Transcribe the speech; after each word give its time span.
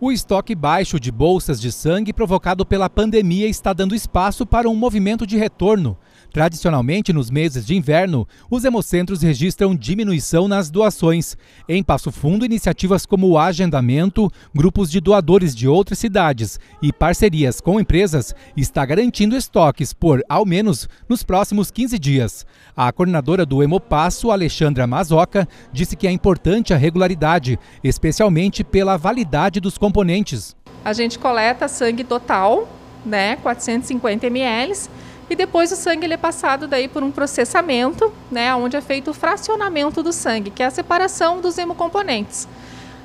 O 0.00 0.10
estoque 0.10 0.56
baixo 0.56 0.98
de 0.98 1.12
bolsas 1.12 1.60
de 1.60 1.70
sangue 1.70 2.12
provocado 2.12 2.66
pela 2.66 2.90
pandemia 2.90 3.46
está 3.46 3.72
dando 3.72 3.94
espaço 3.94 4.44
para 4.44 4.68
um 4.68 4.74
movimento 4.74 5.24
de 5.24 5.36
retorno. 5.36 5.96
Tradicionalmente, 6.32 7.12
nos 7.12 7.30
meses 7.30 7.64
de 7.64 7.76
inverno, 7.76 8.26
os 8.50 8.64
hemocentros 8.64 9.22
registram 9.22 9.72
diminuição 9.72 10.48
nas 10.48 10.68
doações. 10.68 11.36
Em 11.68 11.80
Passo 11.80 12.10
Fundo, 12.10 12.44
iniciativas 12.44 13.06
como 13.06 13.28
o 13.28 13.38
agendamento, 13.38 14.28
grupos 14.52 14.90
de 14.90 14.98
doadores 15.00 15.54
de 15.54 15.68
outras 15.68 16.00
cidades 16.00 16.58
e 16.82 16.92
parcerias 16.92 17.60
com 17.60 17.78
empresas 17.78 18.34
está 18.56 18.84
garantindo 18.84 19.36
estoques 19.36 19.92
por, 19.92 20.24
ao 20.28 20.44
menos, 20.44 20.88
nos 21.08 21.22
próximos 21.22 21.70
15 21.70 22.00
dias. 22.00 22.44
A 22.76 22.90
coordenadora 22.90 23.46
do 23.46 23.62
Hemopasso, 23.62 24.32
Alexandra 24.32 24.88
Mazoca, 24.88 25.46
disse 25.72 25.94
que 25.94 26.08
é 26.08 26.10
importante 26.10 26.74
a 26.74 26.76
regularidade, 26.76 27.56
especialmente 27.84 28.64
pela 28.64 28.96
validade 28.96 29.60
dos 29.60 29.78
componentes. 29.84 30.56
A 30.82 30.94
gente 30.94 31.18
coleta 31.18 31.68
sangue 31.68 32.04
total, 32.04 32.66
né, 33.04 33.36
450 33.36 34.26
ml 34.28 34.88
e 35.28 35.36
depois 35.36 35.70
o 35.72 35.76
sangue 35.76 36.06
ele 36.06 36.14
é 36.14 36.16
passado 36.16 36.66
daí 36.66 36.88
por 36.88 37.02
um 37.02 37.10
processamento, 37.10 38.10
né, 38.30 38.54
onde 38.54 38.78
é 38.78 38.80
feito 38.80 39.10
o 39.10 39.14
fracionamento 39.14 40.02
do 40.02 40.10
sangue, 40.10 40.50
que 40.50 40.62
é 40.62 40.66
a 40.66 40.70
separação 40.70 41.38
dos 41.38 41.58
hemocomponentes. 41.58 42.48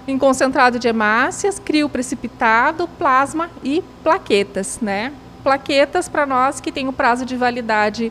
Em 0.08 0.18
concentrado 0.18 0.80
de 0.80 0.88
hemácias, 0.88 1.60
crio 1.60 1.90
precipitado, 1.90 2.88
plasma 2.98 3.50
e 3.62 3.84
plaquetas, 4.02 4.80
né? 4.82 5.12
Plaquetas 5.44 6.08
para 6.08 6.26
nós 6.26 6.62
que 6.62 6.72
tem 6.72 6.88
o 6.88 6.94
prazo 6.94 7.26
de 7.26 7.36
validade 7.36 8.10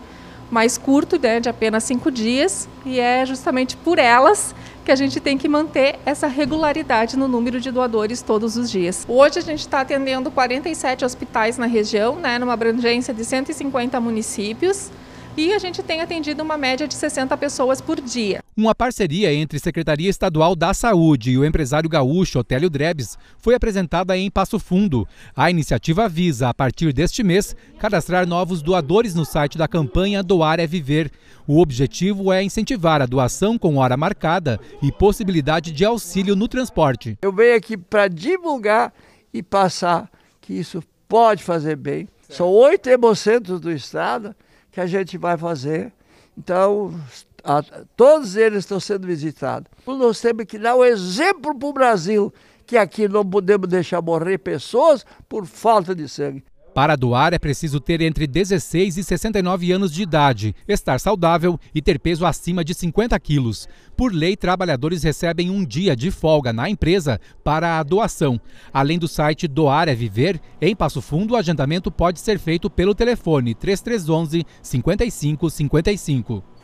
mais 0.51 0.79
curto, 0.79 1.19
né, 1.19 1.41
de 1.41 1.49
apenas 1.49 1.85
cinco 1.85 2.11
dias, 2.11 2.69
e 2.85 2.99
é 2.99 3.25
justamente 3.27 3.77
por 3.77 3.99
elas 3.99 4.55
que 4.85 4.91
a 4.91 4.97
gente 4.97 5.21
tem 5.21 5.37
que 5.37 5.49
manter 5.49 5.99
essa 6.07 6.27
regularidade 6.27 7.17
no 7.17 7.29
número 7.29 7.61
de 7.61 7.71
doadores 7.71 8.23
todos 8.23 8.57
os 8.57 8.71
dias. 8.71 9.05
Hoje 9.07 9.39
a 9.39 9.43
gente 9.43 9.61
está 9.61 9.83
atendendo 9.83 10.31
47 10.31 11.05
hospitais 11.05 11.59
na 11.59 11.67
região, 11.67 12.17
né, 12.17 12.39
numa 12.39 12.55
abrangência 12.55 13.13
de 13.13 13.25
150 13.25 14.01
municípios 14.01 14.91
e 15.39 15.55
a 15.55 15.59
gente 15.59 15.85
tem 15.85 16.01
atendido 16.01 16.43
uma 16.43 16.59
média 16.59 16.89
de 16.89 16.95
60 16.95 17.37
pessoas 17.37 17.81
por 17.81 18.01
dia. 18.01 18.43
Uma 18.57 18.75
parceria 18.75 19.33
entre 19.33 19.61
Secretaria 19.61 20.11
Estadual 20.11 20.57
da 20.57 20.75
Saúde 20.75 21.31
e 21.31 21.39
o 21.39 21.45
empresário 21.45 21.89
gaúcho 21.89 22.41
Otélio 22.41 22.69
Drebes 22.69 23.17
foi 23.39 23.55
apresentada 23.55 24.17
em 24.17 24.29
Passo 24.29 24.59
Fundo. 24.59 25.07
A 25.37 25.49
iniciativa 25.49 26.09
visa, 26.09 26.49
a 26.49 26.55
partir 26.55 26.93
deste 26.93 27.23
mês, 27.23 27.55
cadastrar 27.79 28.27
novos 28.27 28.63
doadores 28.63 29.15
no 29.15 29.25
site 29.25 29.57
da 29.57 29.69
campanha 29.69 30.25
Doar 30.25 30.59
é 30.59 30.67
Viver. 30.67 31.09
O 31.47 31.61
objetivo 31.61 32.33
é 32.33 32.43
incentivar 32.43 33.01
a 33.01 33.07
doação 33.07 33.57
com 33.57 33.77
hora 33.77 33.97
marcada 33.97 34.59
e 34.83 34.91
possibilidade 34.91 35.71
de 35.71 35.85
auxílio 35.85 36.35
no 36.35 36.49
transporte. 36.49 37.17
Eu 37.23 37.33
venho 37.33 37.57
aqui 37.57 37.77
para 37.77 38.09
divulgar 38.09 38.93
e 39.33 39.41
passar 39.41 40.11
que 40.41 40.53
isso 40.53 40.83
pode 41.09 41.45
fazer 41.45 41.77
bem. 41.77 42.09
São 42.29 42.49
oito 42.49 42.89
hemocentros 42.89 43.61
do 43.61 43.71
estado 43.71 44.35
que 44.71 44.81
a 44.81 44.87
gente 44.87 45.17
vai 45.19 45.37
fazer. 45.37 45.93
Então, 46.37 46.95
a, 47.43 47.63
todos 47.97 48.37
eles 48.37 48.61
estão 48.61 48.79
sendo 48.79 49.07
visitados. 49.07 49.71
Nós 49.87 50.21
temos 50.21 50.45
que 50.45 50.59
dar 50.59 50.75
o 50.75 50.81
um 50.81 50.85
exemplo 50.85 51.55
para 51.55 51.69
o 51.69 51.73
Brasil 51.73 52.33
que 52.67 52.77
aqui 52.77 53.09
não 53.09 53.25
podemos 53.25 53.67
deixar 53.67 54.03
morrer 54.03 54.37
pessoas 54.37 55.05
por 55.27 55.47
falta 55.47 55.95
de 55.95 56.07
sangue. 56.07 56.45
Para 56.79 56.95
doar 56.95 57.35
é 57.35 57.41
preciso 57.41 57.81
ter 57.81 58.01
entre 58.01 58.25
16 58.25 58.99
e 58.99 59.03
69 59.03 59.73
anos 59.73 59.93
de 59.93 60.01
idade, 60.01 60.55
estar 60.69 61.01
saudável 61.01 61.59
e 61.75 61.83
ter 61.83 61.99
peso 61.99 62.25
acima 62.25 62.65
de 62.65 62.73
50 62.73 63.19
quilos. 63.19 63.69
Por 63.97 64.15
lei, 64.15 64.37
trabalhadores 64.37 65.03
recebem 65.03 65.51
um 65.51 65.65
dia 65.65 65.97
de 65.97 66.13
folga 66.13 66.53
na 66.53 66.71
empresa 66.71 67.21
para 67.43 67.81
a 67.81 67.83
doação. 67.83 68.41
Além 68.73 68.97
do 68.97 69.09
site 69.09 69.49
Doar 69.49 69.89
é 69.89 69.95
Viver, 69.97 70.41
em 70.61 70.77
Passo 70.77 71.03
Fundo 71.03 71.35
o 71.35 71.37
agendamento 71.37 71.91
pode 71.91 72.21
ser 72.21 72.39
feito 72.39 72.71
pelo 72.71 72.95
telefone 72.95 73.57
3311 73.57 74.47
5555. 74.63 76.58